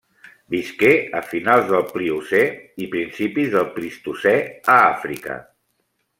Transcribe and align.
Visqué 0.51 0.93
a 1.19 1.19
finals 1.33 1.67
del 1.71 1.85
Pliocè 1.89 2.41
i 2.85 2.89
principis 2.95 3.53
del 3.59 3.69
Plistocè 3.77 4.35
a 4.79 4.81
Àfrica. 4.89 5.39